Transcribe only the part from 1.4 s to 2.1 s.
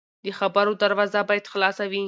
خلاصه وي